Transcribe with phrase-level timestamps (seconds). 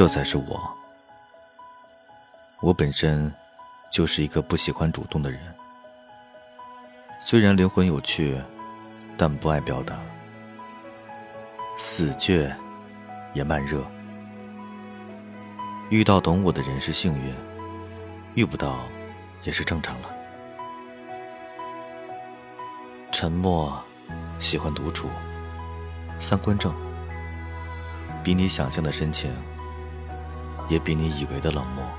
[0.00, 0.74] 这才是我。
[2.62, 3.30] 我本身
[3.92, 5.38] 就是一个不喜欢主动的人，
[7.20, 8.40] 虽然灵魂有趣，
[9.18, 10.00] 但不爱表达，
[11.76, 12.50] 死倔
[13.34, 13.84] 也慢热。
[15.90, 17.34] 遇到懂我的人是幸运，
[18.32, 18.80] 遇不到
[19.42, 20.08] 也是正常了。
[23.12, 23.78] 沉默，
[24.38, 25.10] 喜欢独处，
[26.18, 26.74] 三观正，
[28.24, 29.30] 比你想象的深情，
[30.70, 31.89] 也比你以为的冷漠。